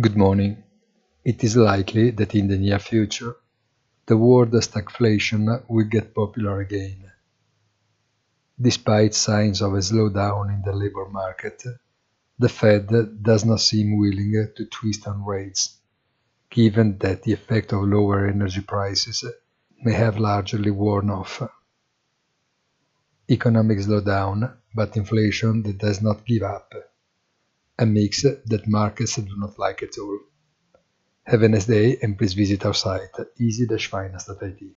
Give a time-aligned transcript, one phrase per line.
[0.00, 0.62] Good morning.
[1.22, 3.36] It is likely that in the near future,
[4.06, 7.12] the word stagflation will get popular again.
[8.58, 11.62] Despite signs of a slowdown in the labor market,
[12.38, 12.88] the Fed
[13.22, 15.76] does not seem willing to twist on rates,
[16.48, 19.22] given that the effect of lower energy prices
[19.84, 21.42] may have largely worn off.
[23.28, 26.72] Economic slowdown, but inflation that does not give up
[27.78, 30.18] a mix that markets do not like at all.
[31.24, 34.76] Have a nice day and please visit our site easy-finance.it.